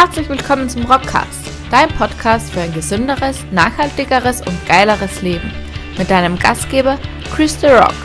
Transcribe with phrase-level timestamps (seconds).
[0.00, 5.50] Herzlich willkommen zum Rockcast, dein Podcast für ein gesünderes, nachhaltigeres und geileres Leben.
[5.98, 7.00] Mit deinem Gastgeber
[7.34, 7.96] Chris The Rock,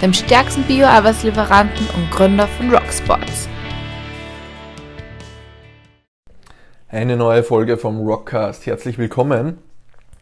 [0.00, 3.48] dem stärksten Bio-Arbeitslieferanten und Gründer von Rocksports.
[6.88, 8.66] Eine neue Folge vom Rockcast.
[8.66, 9.58] Herzlich willkommen.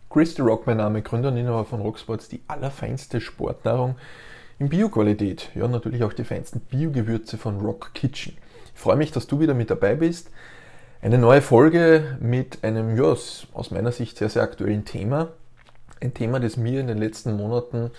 [0.08, 3.96] Chris The Rock, mein Name, Gründer und Inhaber von Rocksports, die allerfeinste Sportnahrung
[4.58, 5.50] in Bioqualität.
[5.54, 8.34] Ja, natürlich auch die feinsten Biogewürze von Rock Kitchen.
[8.74, 10.30] Ich freue mich, dass du wieder mit dabei bist.
[11.00, 15.28] Eine neue Folge mit einem, ja, aus meiner Sicht sehr, sehr aktuellen Thema.
[16.00, 17.92] Ein Thema, das mir in den letzten Monaten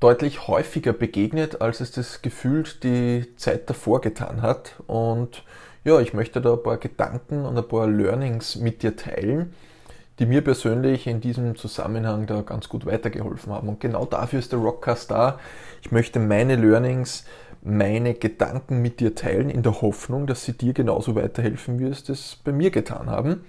[0.00, 4.76] deutlich häufiger begegnet, als es das gefühlt die Zeit davor getan hat.
[4.86, 5.44] Und
[5.84, 9.52] ja, ich möchte da ein paar Gedanken und ein paar Learnings mit dir teilen,
[10.18, 13.68] die mir persönlich in diesem Zusammenhang da ganz gut weitergeholfen haben.
[13.68, 15.38] Und genau dafür ist der Rockcast da.
[15.82, 17.26] Ich möchte meine Learnings
[17.62, 22.04] meine Gedanken mit dir teilen, in der Hoffnung, dass sie dir genauso weiterhelfen, wie es
[22.04, 23.44] das bei mir getan haben.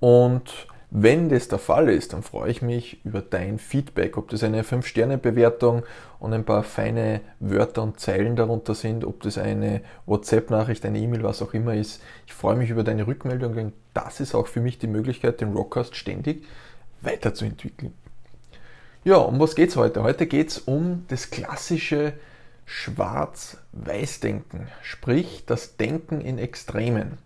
[0.00, 4.42] Und wenn das der Fall ist, dann freue ich mich über dein Feedback, ob das
[4.42, 5.84] eine 5-Sterne-Bewertung
[6.18, 11.22] und ein paar feine Wörter und Zeilen darunter sind, ob das eine WhatsApp-Nachricht, eine E-Mail,
[11.22, 12.02] was auch immer ist.
[12.26, 15.54] Ich freue mich über deine Rückmeldung, denn das ist auch für mich die Möglichkeit, den
[15.54, 16.44] Rockcast ständig
[17.00, 17.94] weiterzuentwickeln.
[19.04, 20.02] Ja, um was geht es heute?
[20.02, 22.12] Heute geht es um das klassische
[22.72, 27.18] Schwarz-Weiß-Denken, sprich das Denken in Extremen.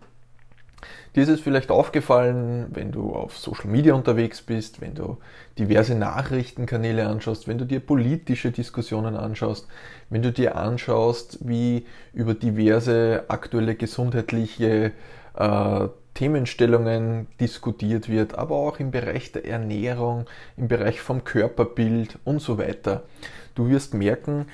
[1.15, 5.17] Dir ist es vielleicht aufgefallen, wenn du auf Social Media unterwegs bist, wenn du
[5.57, 9.67] diverse Nachrichtenkanäle anschaust, wenn du dir politische Diskussionen anschaust,
[10.09, 14.91] wenn du dir anschaust, wie über diverse aktuelle gesundheitliche
[15.33, 20.25] äh, Themenstellungen diskutiert wird, aber auch im Bereich der Ernährung,
[20.57, 23.03] im Bereich vom Körperbild und so weiter.
[23.55, 24.47] Du wirst merken,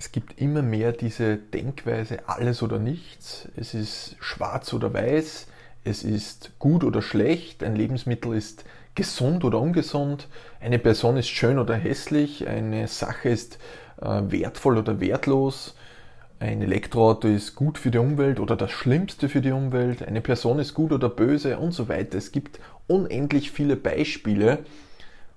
[0.00, 3.46] es gibt immer mehr diese Denkweise alles oder nichts.
[3.54, 5.46] Es ist schwarz oder weiß.
[5.84, 7.62] Es ist gut oder schlecht.
[7.62, 10.28] Ein Lebensmittel ist gesund oder ungesund.
[10.58, 12.48] Eine Person ist schön oder hässlich.
[12.48, 13.58] Eine Sache ist
[14.00, 15.74] äh, wertvoll oder wertlos.
[16.38, 20.02] Ein Elektroauto ist gut für die Umwelt oder das Schlimmste für die Umwelt.
[20.02, 22.16] Eine Person ist gut oder böse und so weiter.
[22.16, 24.60] Es gibt unendlich viele Beispiele,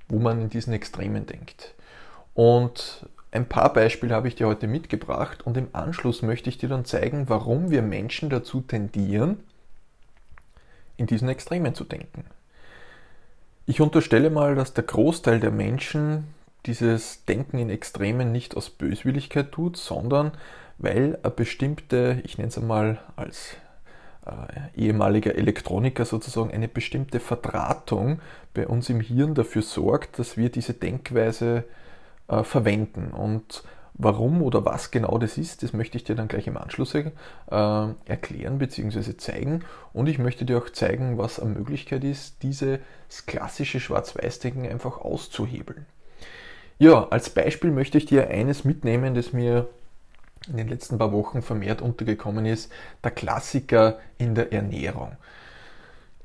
[0.08, 1.74] wo man in diesen Extremen denkt.
[2.34, 6.70] Und ein paar Beispiele habe ich dir heute mitgebracht und im Anschluss möchte ich dir
[6.70, 9.40] dann zeigen, warum wir Menschen dazu tendieren,
[10.98, 12.26] in diesen Extremen zu denken.
[13.66, 16.28] Ich unterstelle mal, dass der Großteil der Menschen
[16.68, 20.34] dieses Denken in Extremen nicht aus Böswilligkeit tut, sondern
[20.78, 23.56] weil eine bestimmte, ich nenne es einmal als
[24.28, 28.20] äh, ehemaliger Elektroniker sozusagen, eine bestimmte Verdrahtung
[28.54, 31.64] bei uns im Hirn dafür sorgt, dass wir diese Denkweise
[32.28, 33.12] äh, verwenden.
[33.12, 33.64] Und
[33.94, 37.12] warum oder was genau das ist, das möchte ich dir dann gleich im Anschluss äh,
[37.50, 39.18] erklären bzw.
[39.18, 39.64] zeigen.
[39.94, 42.80] Und ich möchte dir auch zeigen, was eine Möglichkeit ist, dieses
[43.26, 45.86] klassische Schwarz-Weiß-Denken einfach auszuhebeln.
[46.80, 49.70] Ja, als Beispiel möchte ich dir eines mitnehmen, das mir
[50.50, 52.72] in den letzten paar Wochen vermehrt untergekommen ist,
[53.04, 55.16] der Klassiker in der Ernährung.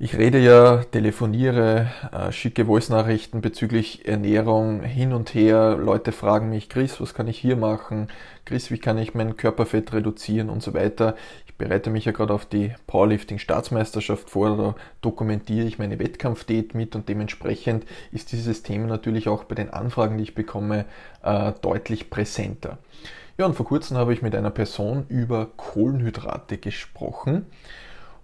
[0.01, 5.77] Ich rede ja, telefoniere, äh, schicke Voice-Nachrichten bezüglich Ernährung hin und her.
[5.77, 8.07] Leute fragen mich, Chris, was kann ich hier machen?
[8.45, 11.17] Chris, wie kann ich mein Körperfett reduzieren und so weiter.
[11.49, 16.95] Ich bereite mich ja gerade auf die Powerlifting-Staatsmeisterschaft vor, da dokumentiere ich meine Wettkampfdiät mit
[16.95, 20.85] und dementsprechend ist dieses Thema natürlich auch bei den Anfragen, die ich bekomme,
[21.25, 22.79] äh, deutlich präsenter.
[23.37, 27.47] Ja, und vor kurzem habe ich mit einer Person über Kohlenhydrate gesprochen.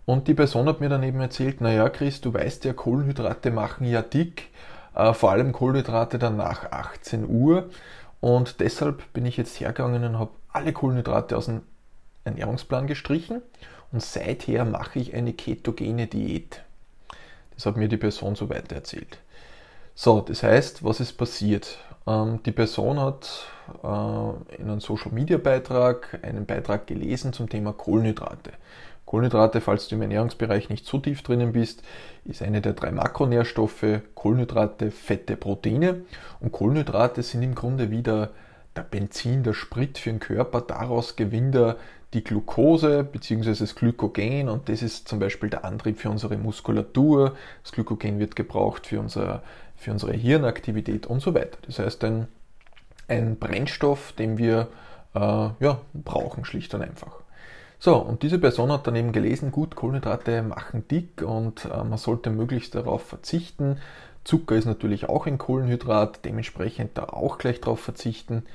[0.06, 3.86] Und die Person hat mir dann eben erzählt, naja Chris, du weißt ja, Kohlenhydrate machen
[3.86, 4.50] ja dick,
[4.94, 7.70] äh, vor allem Kohlenhydrate dann nach 18 Uhr.
[8.20, 11.62] Und deshalb bin ich jetzt hergegangen und habe alle Kohlenhydrate aus dem
[12.24, 13.42] Ernährungsplan gestrichen
[13.92, 16.62] und seither mache ich eine ketogene Diät.
[17.54, 19.18] Das hat mir die Person so weiter erzählt.
[19.94, 21.78] So, das heißt, was ist passiert?
[22.06, 23.46] Ähm, die Person hat
[23.82, 28.52] äh, in einem Social Media Beitrag einen Beitrag gelesen zum Thema Kohlenhydrate.
[29.14, 31.84] Kohlenhydrate, falls du im Ernährungsbereich nicht so tief drinnen bist,
[32.24, 36.00] ist eine der drei Makronährstoffe Kohlenhydrate, Fette, Proteine.
[36.40, 38.30] Und Kohlenhydrate sind im Grunde wieder
[38.74, 40.62] der Benzin, der Sprit für den Körper.
[40.62, 41.76] Daraus gewinnt er
[42.12, 43.54] die Glucose bzw.
[43.54, 47.36] das Glykogen und das ist zum Beispiel der Antrieb für unsere Muskulatur.
[47.62, 49.44] Das Glykogen wird gebraucht für, unser,
[49.76, 51.58] für unsere Hirnaktivität und so weiter.
[51.66, 52.26] Das heißt, ein,
[53.06, 54.66] ein Brennstoff, den wir
[55.14, 57.23] äh, ja, brauchen, schlicht und einfach.
[57.84, 61.98] So, und diese Person hat dann eben gelesen, gut, Kohlenhydrate machen dick und äh, man
[61.98, 63.76] sollte möglichst darauf verzichten.
[64.24, 68.46] Zucker ist natürlich auch ein Kohlenhydrat, dementsprechend da auch gleich darauf verzichten.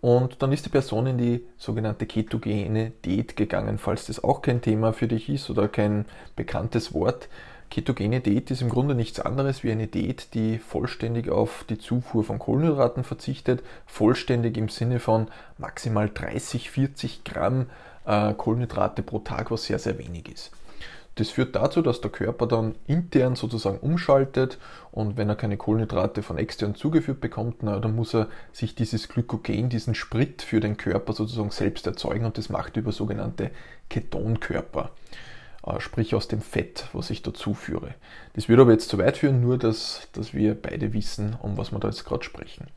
[0.00, 4.62] Und dann ist die Person in die sogenannte ketogene Diät gegangen, falls das auch kein
[4.62, 6.04] Thema für dich ist oder kein
[6.36, 7.28] bekanntes Wort.
[7.70, 12.22] Ketogene Diät ist im Grunde nichts anderes wie eine Diät, die vollständig auf die Zufuhr
[12.22, 13.60] von Kohlenhydraten verzichtet.
[13.86, 15.26] Vollständig im Sinne von
[15.58, 17.66] maximal 30, 40 Gramm
[18.08, 20.50] äh, Kohlenhydrate pro Tag, was sehr, sehr wenig ist.
[21.16, 24.58] Das führt dazu, dass der Körper dann intern sozusagen umschaltet
[24.92, 29.08] und wenn er keine Kohlenhydrate von extern zugeführt bekommt, na, dann muss er sich dieses
[29.08, 33.50] Glykogen, diesen Sprit für den Körper sozusagen selbst erzeugen und das macht über sogenannte
[33.90, 34.92] Ketonkörper,
[35.66, 37.96] äh, sprich aus dem Fett, was ich dazu führe.
[38.34, 41.72] Das würde aber jetzt zu weit führen, nur dass, dass wir beide wissen, um was
[41.72, 42.68] wir da jetzt gerade sprechen.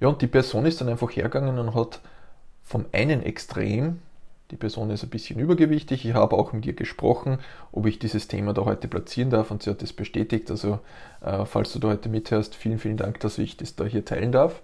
[0.00, 2.00] Ja, und die Person ist dann einfach hergegangen und hat
[2.62, 4.00] vom einen Extrem
[4.50, 6.04] die Person ist ein bisschen übergewichtig.
[6.04, 7.38] Ich habe auch mit ihr gesprochen,
[7.72, 10.50] ob ich dieses Thema da heute platzieren darf und sie hat das bestätigt.
[10.50, 10.78] Also,
[11.20, 14.32] äh, falls du da heute mithörst, vielen, vielen Dank, dass ich das da hier teilen
[14.32, 14.62] darf.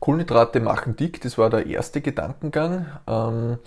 [0.00, 2.86] Kohlenhydrate machen dick, das war der erste Gedankengang.
[3.06, 3.58] Ähm,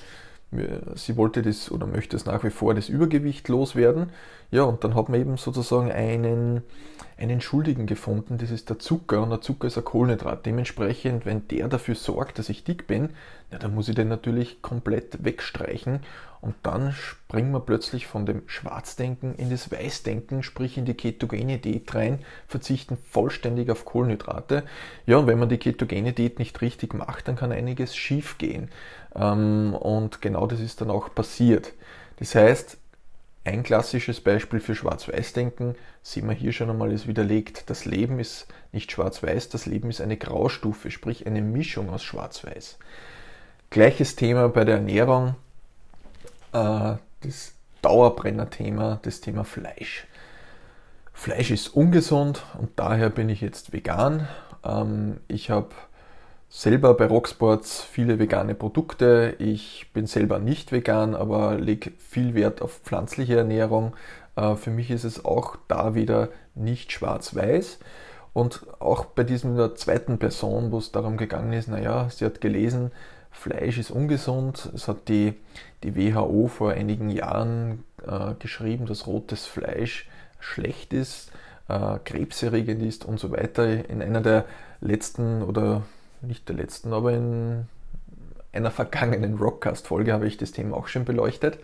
[0.95, 4.09] sie wollte das oder möchte es nach wie vor das Übergewicht loswerden.
[4.55, 6.63] Ja, und dann hat man eben sozusagen einen,
[7.17, 10.45] einen Schuldigen gefunden, das ist der Zucker und der Zucker ist ein Kohlenhydrat.
[10.45, 13.09] Dementsprechend, wenn der dafür sorgt, dass ich dick bin,
[13.51, 15.99] ja, dann muss ich den natürlich komplett wegstreichen
[16.39, 21.57] und dann springen wir plötzlich von dem Schwarzdenken in das Weißdenken, sprich in die ketogene
[21.57, 24.63] Diät rein, verzichten vollständig auf Kohlenhydrate.
[25.05, 28.69] Ja, und wenn man die ketogene Diät nicht richtig macht, dann kann einiges schief gehen.
[29.15, 31.73] Ähm, und genau das ist dann auch passiert.
[32.19, 32.77] Das heißt,
[33.45, 37.69] ein klassisches Beispiel für Schwarz-Weiß-Denken sehen wir hier schon einmal ist widerlegt.
[37.69, 42.79] Das Leben ist nicht schwarz-weiß, das Leben ist eine Graustufe, sprich eine Mischung aus schwarz-weiß.
[43.69, 45.35] Gleiches Thema bei der Ernährung,
[46.53, 47.53] äh, das
[47.83, 50.07] Dauerbrenner-Thema, das Thema Fleisch.
[51.13, 54.27] Fleisch ist ungesund und daher bin ich jetzt vegan.
[54.63, 55.69] Ähm, ich habe
[56.55, 59.35] selber bei Rocksports viele vegane Produkte.
[59.39, 63.93] Ich bin selber nicht vegan, aber lege viel Wert auf pflanzliche Ernährung.
[64.37, 67.79] Äh, für mich ist es auch da wieder nicht schwarz-weiß.
[68.31, 72.91] Und auch bei diesem zweiten Person, wo es darum gegangen ist, naja, sie hat gelesen,
[73.31, 74.71] Fleisch ist ungesund.
[74.73, 75.33] Es hat die,
[75.83, 80.07] die WHO vor einigen Jahren äh, geschrieben, dass rotes Fleisch
[80.39, 81.33] schlecht ist,
[81.67, 83.89] äh, krebserregend ist und so weiter.
[83.89, 84.45] In einer der
[84.79, 85.83] letzten oder
[86.27, 87.67] nicht der letzten, aber in
[88.53, 91.59] einer vergangenen Rockcast-Folge habe ich das Thema auch schon beleuchtet.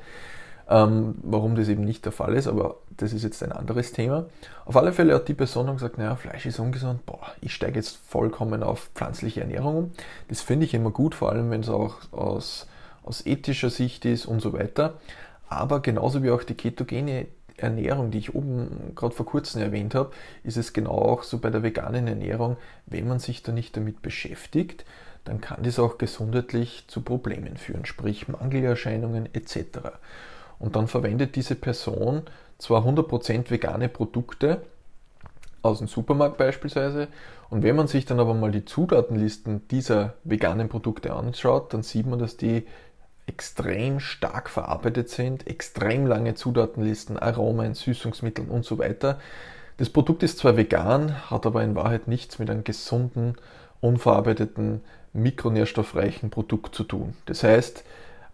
[0.70, 4.28] Ähm, warum das eben nicht der Fall ist, aber das ist jetzt ein anderes Thema.
[4.66, 7.98] Auf alle Fälle hat die Person gesagt, naja, Fleisch ist ungesund, boah, ich steige jetzt
[8.08, 9.92] vollkommen auf pflanzliche Ernährung um.
[10.30, 12.68] Das finde ich immer gut, vor allem wenn es auch aus,
[13.04, 14.94] aus ethischer Sicht ist und so weiter.
[15.50, 17.28] Aber genauso wie auch die ketogene
[17.62, 20.12] Ernährung, die ich oben gerade vor kurzem erwähnt habe,
[20.44, 24.02] ist es genau auch so bei der veganen Ernährung, wenn man sich da nicht damit
[24.02, 24.86] beschäftigt,
[25.24, 29.80] dann kann das auch gesundheitlich zu Problemen führen, sprich Mangelerscheinungen etc.
[30.60, 32.24] Und dann verwendet diese Person
[32.58, 34.62] zwar 100% vegane Produkte
[35.62, 37.08] aus dem Supermarkt beispielsweise,
[37.52, 42.08] und wenn man sich dann aber mal die Zutatenlisten dieser veganen Produkte anschaut, dann sieht
[42.08, 42.66] man, dass die
[43.32, 49.20] extrem stark verarbeitet sind, extrem lange Zutatenlisten, Aromen, Süßungsmitteln und so weiter.
[49.78, 53.36] Das Produkt ist zwar vegan, hat aber in Wahrheit nichts mit einem gesunden,
[53.80, 54.82] unverarbeiteten,
[55.14, 57.14] mikronährstoffreichen Produkt zu tun.
[57.26, 57.86] Das heißt,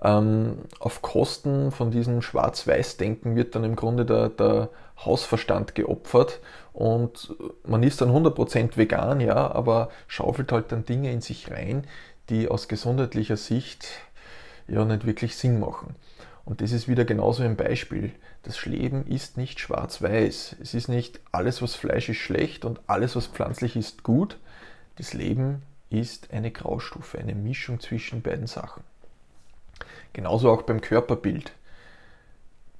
[0.04, 4.70] ähm, auf Kosten von diesem Schwarz-Weiß-Denken wird dann im Grunde der, der,
[5.06, 6.40] Hausverstand geopfert
[6.74, 11.86] und man ist dann 100% vegan, ja, aber schaufelt halt dann Dinge in sich rein,
[12.30, 13.88] die aus gesundheitlicher Sicht
[14.68, 15.96] ja nicht wirklich Sinn machen.
[16.46, 18.12] Und das ist wieder genauso ein Beispiel.
[18.44, 20.56] Das Leben ist nicht schwarz-weiß.
[20.62, 24.38] Es ist nicht alles, was Fleisch ist, schlecht und alles, was pflanzlich ist, gut.
[24.96, 28.84] Das Leben ist eine Graustufe, eine Mischung zwischen beiden Sachen.
[30.14, 31.52] Genauso auch beim Körperbild.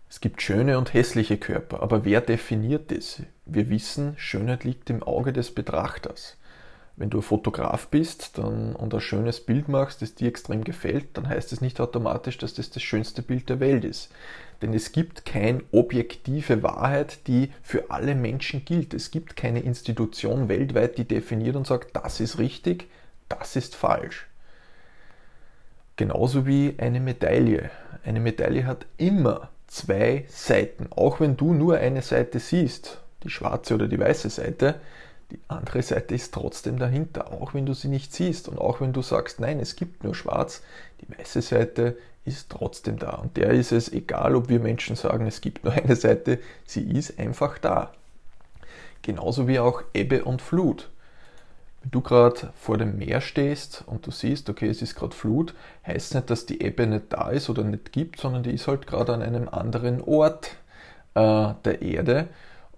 [0.10, 3.22] Es gibt schöne und hässliche Körper, aber wer definiert das?
[3.46, 6.38] Wir wissen, Schönheit liegt im Auge des Betrachters
[6.98, 11.30] wenn du Fotograf bist dann, und ein schönes Bild machst, das dir extrem gefällt, dann
[11.30, 14.10] heißt es nicht automatisch, dass das das schönste Bild der Welt ist.
[14.64, 18.96] Denn es gibt keine objektive Wahrheit, die für alle Menschen gilt.
[18.96, 22.90] Es gibt keine Institution weltweit, die definiert und sagt, das ist richtig,
[23.30, 24.26] das ist falsch.
[25.98, 27.70] Genauso wie eine Medaille.
[28.04, 30.88] Eine Medaille hat immer zwei Seiten.
[30.92, 34.80] Auch wenn du nur eine Seite siehst, die schwarze oder die weiße Seite,
[35.32, 38.94] die andere Seite ist trotzdem dahinter, auch wenn du sie nicht siehst und auch wenn
[38.94, 40.62] du sagst, nein, es gibt nur schwarz,
[41.02, 43.12] die weiße Seite ist trotzdem da.
[43.12, 46.84] Und der ist es egal, ob wir Menschen sagen, es gibt nur eine Seite, sie
[46.84, 47.92] ist einfach da.
[49.02, 50.90] Genauso wie auch Ebbe und Flut.
[51.82, 55.54] Wenn du gerade vor dem Meer stehst und du siehst, okay, es ist gerade Flut,
[55.86, 58.88] heißt nicht, dass die Ebbe nicht da ist oder nicht gibt, sondern die ist halt
[58.88, 60.52] gerade an einem anderen Ort
[61.16, 62.28] äh, der Erde.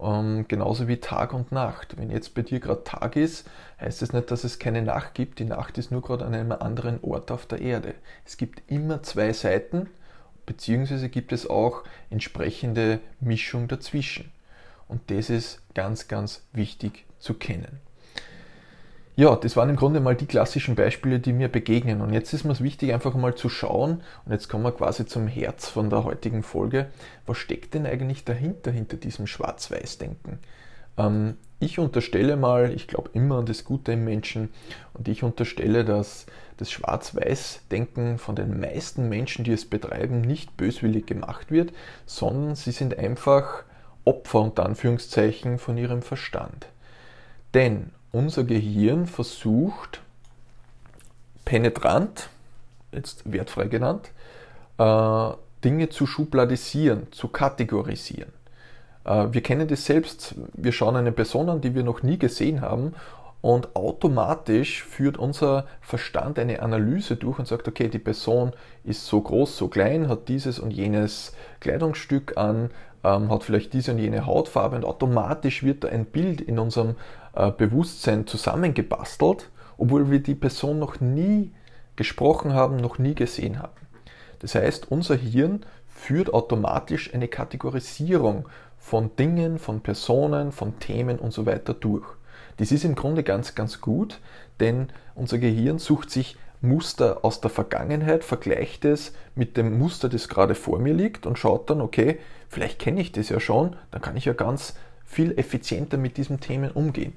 [0.00, 1.98] Ähm, genauso wie Tag und Nacht.
[1.98, 3.48] Wenn jetzt bei dir gerade Tag ist,
[3.80, 5.38] heißt es das nicht, dass es keine Nacht gibt.
[5.38, 7.94] Die Nacht ist nur gerade an einem anderen Ort auf der Erde.
[8.24, 9.88] Es gibt immer zwei Seiten,
[10.46, 14.32] beziehungsweise gibt es auch entsprechende Mischung dazwischen.
[14.88, 17.80] Und das ist ganz, ganz wichtig zu kennen.
[19.16, 22.00] Ja, das waren im Grunde mal die klassischen Beispiele, die mir begegnen.
[22.00, 25.04] Und jetzt ist mir es wichtig, einfach mal zu schauen, und jetzt kommen wir quasi
[25.04, 26.86] zum Herz von der heutigen Folge,
[27.26, 30.38] was steckt denn eigentlich dahinter, hinter diesem Schwarz-Weiß-Denken?
[30.96, 34.48] Ähm, ich unterstelle mal, ich glaube immer an das Gute im Menschen,
[34.94, 36.24] und ich unterstelle, dass
[36.56, 41.72] das Schwarz-Weiß-Denken von den meisten Menschen, die es betreiben, nicht böswillig gemacht wird,
[42.06, 43.64] sondern sie sind einfach
[44.04, 46.68] Opfer unter Anführungszeichen von ihrem Verstand.
[47.54, 50.00] Denn unser Gehirn versucht
[51.44, 52.28] penetrant,
[52.92, 54.10] jetzt wertfrei genannt,
[54.78, 55.30] äh,
[55.64, 58.32] Dinge zu schubladisieren, zu kategorisieren.
[59.04, 62.60] Äh, wir kennen das selbst, wir schauen eine Person an, die wir noch nie gesehen
[62.60, 62.94] haben
[63.42, 68.52] und automatisch führt unser Verstand eine Analyse durch und sagt, okay, die Person
[68.84, 72.70] ist so groß, so klein, hat dieses und jenes Kleidungsstück an,
[73.02, 76.96] ähm, hat vielleicht diese und jene Hautfarbe und automatisch wird da ein Bild in unserem
[77.32, 81.52] Bewusstsein zusammengebastelt, obwohl wir die Person noch nie
[81.96, 83.72] gesprochen haben, noch nie gesehen haben.
[84.40, 91.32] Das heißt, unser Hirn führt automatisch eine Kategorisierung von Dingen, von Personen, von Themen und
[91.32, 92.06] so weiter durch.
[92.56, 94.20] Das ist im Grunde ganz, ganz gut,
[94.58, 100.28] denn unser Gehirn sucht sich Muster aus der Vergangenheit, vergleicht es mit dem Muster, das
[100.28, 102.18] gerade vor mir liegt und schaut dann, okay,
[102.48, 104.74] vielleicht kenne ich das ja schon, dann kann ich ja ganz
[105.10, 107.12] viel effizienter mit diesen Themen umgehen.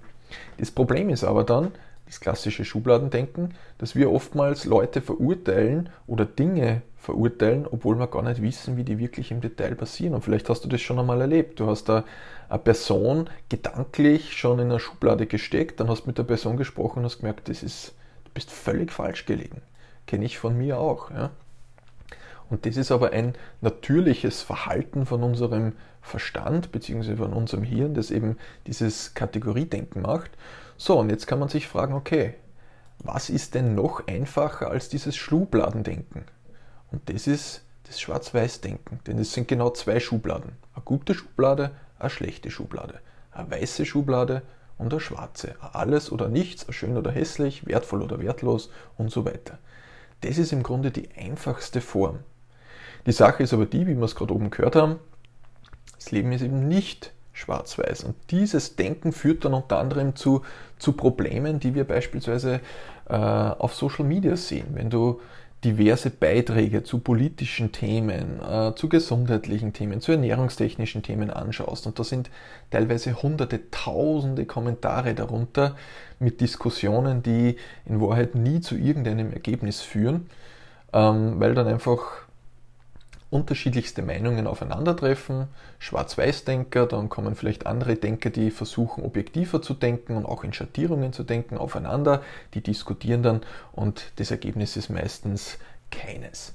[0.58, 1.72] Das Problem ist aber dann,
[2.08, 8.42] das klassische Schubladendenken, dass wir oftmals Leute verurteilen oder Dinge verurteilen, obwohl wir gar nicht
[8.42, 10.16] wissen, wie die wirklich im Detail passieren.
[10.16, 11.60] Und vielleicht hast du das schon einmal erlebt.
[11.60, 12.04] Du hast da
[12.50, 17.00] eine Person gedanklich schon in eine Schublade gesteckt, dann hast du mit der Person gesprochen
[17.00, 17.94] und hast gemerkt, das ist,
[18.26, 19.62] du bist völlig falsch gelegen.
[20.08, 21.12] Kenne ich von mir auch.
[21.12, 21.30] Ja?
[22.50, 27.16] Und das ist aber ein natürliches Verhalten von unserem Verstand bzw.
[27.16, 30.32] von unserem Hirn, das eben dieses Kategoriedenken macht.
[30.78, 32.36] So, und jetzt kann man sich fragen, okay,
[33.00, 36.26] was ist denn noch einfacher als dieses Schubladendenken?
[36.92, 40.54] Und das ist das Schwarz-Weiß-Denken, denn es sind genau zwei Schubladen.
[40.74, 43.00] Eine gute Schublade, eine schlechte Schublade.
[43.32, 44.44] Eine weiße Schublade
[44.78, 45.56] und eine schwarze.
[45.60, 49.58] Alles oder nichts, schön oder hässlich, wertvoll oder wertlos und so weiter.
[50.22, 52.20] Das ist im Grunde die einfachste Form.
[53.06, 54.96] Die Sache ist aber die, wie wir es gerade oben gehört haben,
[55.96, 58.04] das Leben ist eben nicht schwarz-weiß.
[58.04, 60.44] Und dieses Denken führt dann unter anderem zu,
[60.78, 62.60] zu Problemen, die wir beispielsweise
[63.10, 64.68] äh, auf Social Media sehen.
[64.74, 65.20] Wenn du
[65.64, 71.88] diverse Beiträge zu politischen Themen, äh, zu gesundheitlichen Themen, zu ernährungstechnischen Themen anschaust.
[71.88, 72.30] Und da sind
[72.70, 75.76] teilweise hunderte, tausende Kommentare darunter
[76.20, 80.30] mit Diskussionen, die in Wahrheit nie zu irgendeinem Ergebnis führen,
[80.92, 82.23] ähm, weil dann einfach
[83.34, 85.48] unterschiedlichste Meinungen aufeinandertreffen,
[85.80, 91.14] Schwarz-Weiß-Denker, dann kommen vielleicht andere Denker, die versuchen objektiver zu denken und auch in Schattierungen
[91.14, 92.22] zu denken, aufeinander,
[92.54, 95.58] die diskutieren dann und das Ergebnis ist meistens
[95.90, 96.54] keines.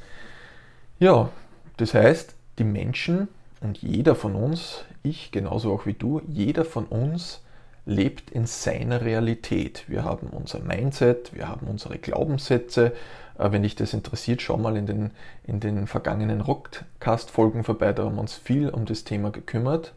[1.01, 1.31] Ja,
[1.77, 3.29] das heißt, die Menschen
[3.61, 7.41] und jeder von uns, ich genauso auch wie du, jeder von uns
[7.89, 9.85] lebt in seiner Realität.
[9.89, 12.93] Wir haben unser Mindset, wir haben unsere Glaubenssätze,
[13.39, 15.11] äh, wenn dich das interessiert, schau mal in den,
[15.45, 19.95] in den vergangenen Rockcast-Folgen vorbei, da haben wir uns viel um das Thema gekümmert.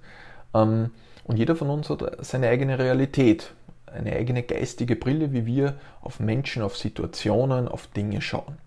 [0.54, 0.92] Ähm,
[1.26, 3.54] und jeder von uns hat seine eigene Realität,
[3.86, 8.58] eine eigene geistige Brille, wie wir auf Menschen, auf Situationen, auf Dinge schauen.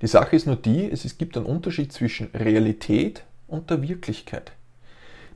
[0.00, 4.52] Die Sache ist nur die, es gibt einen Unterschied zwischen Realität und der Wirklichkeit.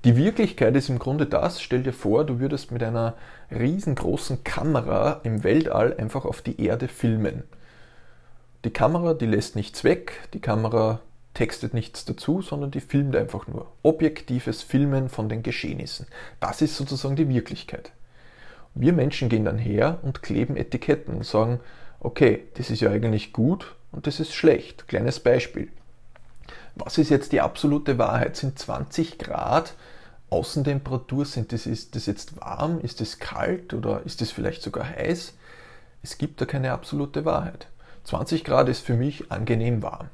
[0.05, 3.15] Die Wirklichkeit ist im Grunde das, stell dir vor, du würdest mit einer
[3.51, 7.43] riesengroßen Kamera im Weltall einfach auf die Erde filmen.
[8.65, 11.01] Die Kamera, die lässt nichts weg, die Kamera
[11.35, 13.71] textet nichts dazu, sondern die filmt einfach nur.
[13.83, 16.07] Objektives Filmen von den Geschehnissen.
[16.41, 17.93] Das ist sozusagen die Wirklichkeit.
[18.75, 21.61] Wir Menschen gehen dann her und kleben Etiketten und sagen,
[22.01, 24.89] okay, das ist ja eigentlich gut und das ist schlecht.
[24.89, 25.69] Kleines Beispiel.
[26.77, 28.37] Was ist jetzt die absolute Wahrheit?
[28.37, 29.75] Sind 20 Grad
[30.29, 34.89] Außentemperatur, sind das, ist das jetzt warm, ist es kalt oder ist es vielleicht sogar
[34.89, 35.35] heiß?
[36.03, 37.69] Es gibt da keine absolute Wahrheit.
[38.05, 40.09] 20 Grad ist für mich angenehm warm.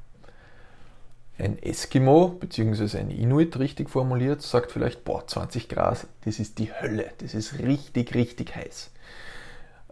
[1.38, 2.98] Ein Eskimo bzw.
[2.98, 7.58] ein Inuit, richtig formuliert, sagt vielleicht, boah, 20 Grad, das ist die Hölle, das ist
[7.58, 8.90] richtig, richtig heiß.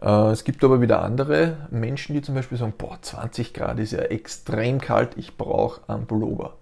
[0.01, 3.91] Äh, es gibt aber wieder andere Menschen, die zum Beispiel sagen, boah, 20 Grad ist
[3.91, 6.57] ja extrem kalt, ich brauche einen Pullover.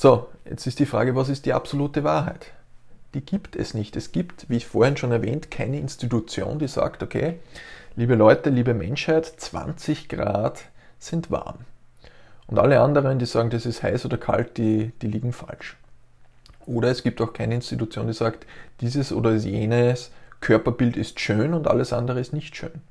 [0.00, 2.52] So, jetzt ist die Frage, was ist die absolute Wahrheit?
[3.14, 3.96] Die gibt es nicht.
[3.96, 7.40] Es gibt, wie ich vorhin schon erwähnt, keine Institution, die sagt, okay,
[7.96, 10.66] liebe Leute, liebe Menschheit, 20 Grad
[11.00, 11.64] sind warm.
[12.46, 15.76] Und alle anderen, die sagen, das ist heiß oder kalt, die, die liegen falsch.
[16.64, 18.46] Oder es gibt auch keine Institution, die sagt,
[18.80, 22.82] dieses oder jenes Körperbild ist schön und alles andere ist nicht schön.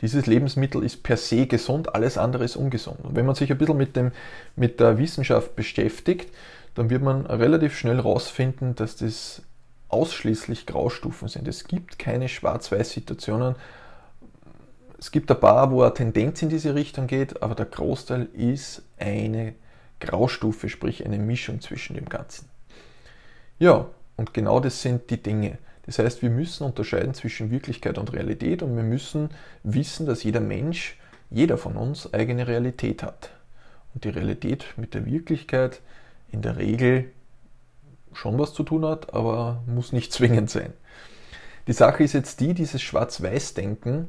[0.00, 3.04] Dieses Lebensmittel ist per se gesund, alles andere ist ungesund.
[3.04, 4.12] Und wenn man sich ein bisschen mit, dem,
[4.56, 6.32] mit der Wissenschaft beschäftigt,
[6.74, 9.42] dann wird man relativ schnell herausfinden, dass das
[9.88, 11.48] ausschließlich Graustufen sind.
[11.48, 13.56] Es gibt keine Schwarz-Weiß-Situationen.
[14.98, 18.82] Es gibt ein paar, wo eine Tendenz in diese Richtung geht, aber der Großteil ist
[18.98, 19.54] eine
[19.98, 22.48] Graustufe, sprich eine Mischung zwischen dem Ganzen.
[23.58, 25.58] Ja, und genau das sind die Dinge.
[25.90, 29.30] Das heißt, wir müssen unterscheiden zwischen Wirklichkeit und Realität und wir müssen
[29.64, 30.96] wissen, dass jeder Mensch,
[31.30, 33.30] jeder von uns eigene Realität hat.
[33.92, 35.80] Und die Realität mit der Wirklichkeit
[36.30, 37.10] in der Regel
[38.12, 40.72] schon was zu tun hat, aber muss nicht zwingend sein.
[41.66, 44.06] Die Sache ist jetzt die, dieses Schwarz-Weiß-Denken,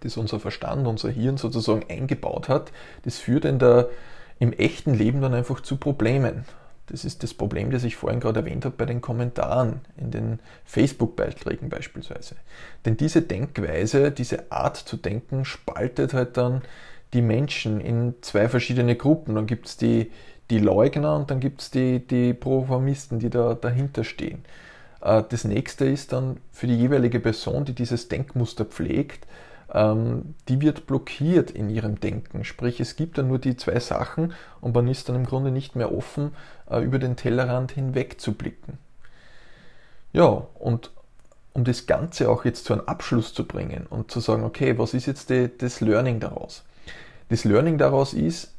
[0.00, 3.90] das unser Verstand, unser Hirn sozusagen eingebaut hat, das führt in der,
[4.38, 6.46] im echten Leben dann einfach zu Problemen.
[6.86, 10.38] Das ist das Problem, das ich vorhin gerade erwähnt habe bei den Kommentaren in den
[10.64, 12.36] Facebook-Beiträgen beispielsweise.
[12.84, 16.62] Denn diese Denkweise, diese Art zu denken, spaltet halt dann
[17.14, 19.34] die Menschen in zwei verschiedene Gruppen.
[19.34, 20.10] Dann gibt es die,
[20.50, 24.44] die Leugner und dann gibt es die, die Proformisten, die da dahinter stehen.
[25.00, 29.26] Äh, das nächste ist dann für die jeweilige Person, die dieses Denkmuster pflegt,
[29.74, 32.44] die wird blockiert in ihrem Denken.
[32.44, 35.74] Sprich, es gibt dann nur die zwei Sachen und man ist dann im Grunde nicht
[35.74, 36.32] mehr offen,
[36.70, 38.78] äh, über den Tellerrand hinweg zu blicken.
[40.12, 40.92] Ja, und
[41.54, 44.94] um das Ganze auch jetzt zu einem Abschluss zu bringen und zu sagen, okay, was
[44.94, 46.64] ist jetzt die, das Learning daraus?
[47.28, 48.54] Das Learning daraus ist,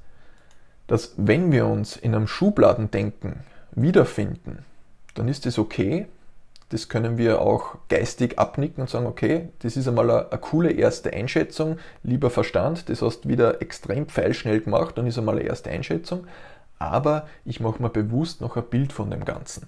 [0.88, 3.42] dass wenn wir uns in einem Schubladendenken
[3.72, 4.66] wiederfinden,
[5.14, 6.08] dann ist es okay,
[6.70, 10.72] das können wir auch geistig abnicken und sagen, okay, das ist einmal eine, eine coole
[10.72, 15.70] erste Einschätzung, lieber Verstand, das hast wieder extrem pfeilschnell gemacht und ist einmal eine erste
[15.70, 16.26] Einschätzung,
[16.80, 19.68] aber ich mache mir bewusst noch ein Bild von dem Ganzen.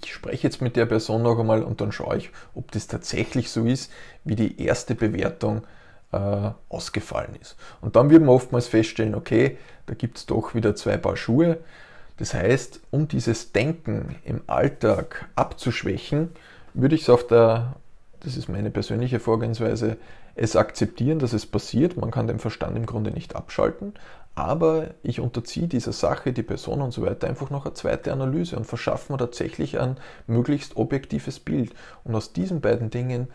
[0.00, 3.50] Ich spreche jetzt mit der Person noch einmal und dann schaue ich, ob das tatsächlich
[3.50, 3.92] so ist,
[4.24, 5.62] wie die erste Bewertung
[6.12, 7.56] äh, ausgefallen ist.
[7.80, 11.58] Und dann wird man oftmals feststellen, okay, da gibt es doch wieder zwei Paar Schuhe,
[12.18, 16.30] das heißt, um dieses Denken im Alltag abzuschwächen,
[16.74, 17.76] würde ich es auf der,
[18.20, 19.96] das ist meine persönliche Vorgehensweise,
[20.34, 21.96] es akzeptieren, dass es passiert.
[21.96, 23.94] Man kann den Verstand im Grunde nicht abschalten,
[24.34, 28.56] aber ich unterziehe dieser Sache, die Person und so weiter einfach noch eine zweite Analyse
[28.56, 31.74] und verschaffe mir tatsächlich ein möglichst objektives Bild.
[32.04, 33.28] Und aus diesen beiden Dingen,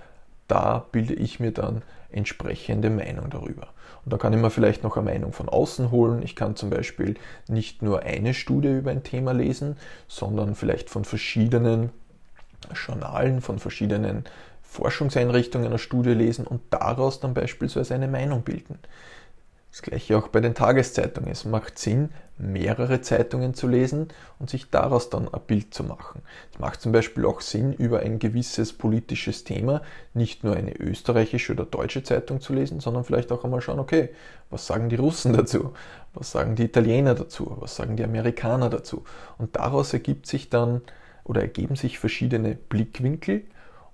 [0.47, 3.67] da bilde ich mir dann entsprechende Meinung darüber.
[4.05, 6.21] Und da kann ich mir vielleicht noch eine Meinung von außen holen.
[6.23, 7.15] Ich kann zum Beispiel
[7.47, 11.89] nicht nur eine Studie über ein Thema lesen, sondern vielleicht von verschiedenen
[12.73, 14.23] Journalen, von verschiedenen
[14.61, 18.79] Forschungseinrichtungen eine Studie lesen und daraus dann beispielsweise eine Meinung bilden.
[19.77, 21.29] Das gleiche auch bei den Tageszeitungen.
[21.29, 22.09] Es macht Sinn,
[22.39, 24.07] mehrere Zeitungen zu lesen
[24.39, 26.23] und sich daraus dann ein Bild zu machen.
[26.51, 29.83] Es macht zum Beispiel auch Sinn, über ein gewisses politisches Thema
[30.15, 34.09] nicht nur eine österreichische oder deutsche Zeitung zu lesen, sondern vielleicht auch einmal schauen, okay,
[34.49, 35.75] was sagen die Russen dazu?
[36.15, 37.55] Was sagen die Italiener dazu?
[37.59, 39.03] Was sagen die Amerikaner dazu?
[39.37, 40.81] Und daraus ergibt sich dann
[41.23, 43.43] oder ergeben sich verschiedene Blickwinkel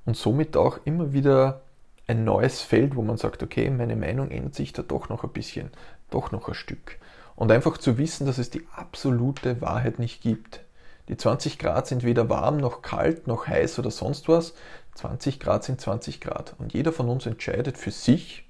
[0.06, 1.63] und somit auch immer wieder
[2.08, 5.32] ein neues Feld, wo man sagt, okay, meine Meinung ändert sich da doch noch ein
[5.32, 5.72] bisschen,
[6.10, 7.00] doch noch ein Stück.
[7.36, 10.62] Und einfach zu wissen, dass es die absolute Wahrheit nicht gibt.
[11.10, 14.54] Die 20 Grad sind weder warm noch kalt noch heiß oder sonst was.
[14.96, 16.56] 20 Grad sind 20 Grad.
[16.60, 18.46] Und jeder von uns entscheidet für sich,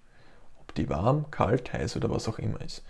[0.59, 2.83] ob die warm, kalt, heiß oder was auch immer ist.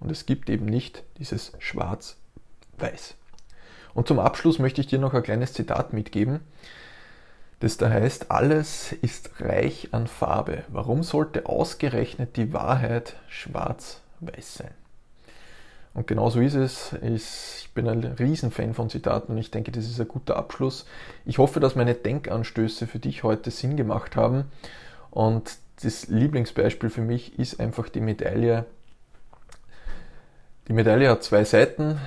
[0.00, 3.16] Und es gibt eben nicht dieses Schwarz-Weiß.
[3.94, 6.40] Und zum Abschluss möchte ich dir noch ein kleines Zitat mitgeben
[7.64, 10.64] das da heißt, alles ist reich an Farbe.
[10.68, 14.70] Warum sollte ausgerechnet die Wahrheit schwarz-weiß sein?
[15.94, 16.94] Und genau so ist es.
[17.00, 20.84] Ich bin ein Riesenfan von Zitaten und ich denke, das ist ein guter Abschluss.
[21.24, 24.44] Ich hoffe, dass meine Denkanstöße für dich heute Sinn gemacht haben.
[25.10, 28.66] Und das Lieblingsbeispiel für mich ist einfach die Medaille.
[30.68, 31.98] Die Medaille hat zwei Seiten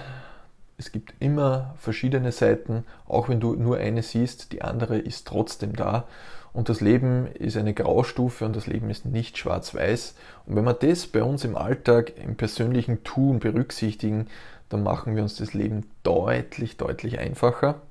[0.78, 5.76] es gibt immer verschiedene Seiten, auch wenn du nur eine siehst, die andere ist trotzdem
[5.76, 6.08] da.
[6.54, 10.16] Und das Leben ist eine Graustufe und das Leben ist nicht schwarz-weiß.
[10.46, 14.28] Und wenn wir das bei uns im Alltag, im persönlichen Tun berücksichtigen,
[14.70, 17.82] dann machen wir uns das Leben deutlich, deutlich einfacher.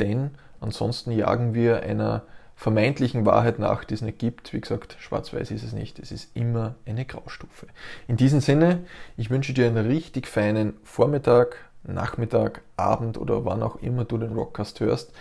[0.00, 2.22] Denn ansonsten jagen wir einer
[2.56, 4.52] vermeintlichen Wahrheit nach, die es nicht gibt.
[4.52, 5.98] Wie gesagt, schwarz-weiß ist es nicht.
[5.98, 7.66] Es ist immer eine Graustufe.
[8.08, 8.84] In diesem Sinne,
[9.16, 14.32] ich wünsche dir einen richtig feinen Vormittag, Nachmittag, Abend oder wann auch immer du den
[14.32, 15.12] Rockcast hörst.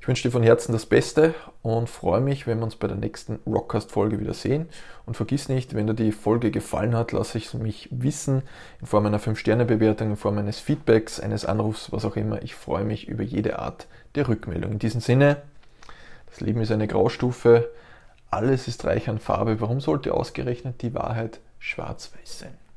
[0.00, 2.96] Ich wünsche dir von Herzen das Beste und freue mich, wenn wir uns bei der
[2.96, 4.68] nächsten Rockcast-Folge wieder sehen.
[5.04, 8.42] Und vergiss nicht, wenn dir die Folge gefallen hat, lasse ich es mich wissen
[8.80, 12.42] in Form einer 5-Sterne-Bewertung, in Form eines Feedbacks, eines Anrufs, was auch immer.
[12.42, 14.72] Ich freue mich über jede Art der Rückmeldung.
[14.72, 15.42] In diesem Sinne,
[16.26, 17.68] das Leben ist eine Graustufe,
[18.30, 19.60] alles ist reich an Farbe.
[19.60, 22.67] Warum sollte ausgerechnet die Wahrheit schwarz-weiß sein?